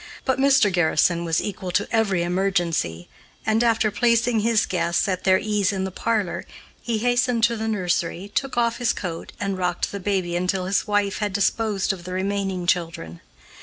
[0.25, 0.73] But Mr.
[0.73, 3.07] Garrison was equal to every emergency,
[3.45, 6.43] and, after placing his guests at their ease in the parlor,
[6.81, 10.87] he hastened to the nursery, took off his coat, and rocked the baby until his
[10.87, 13.21] wife had disposed of the remaining children.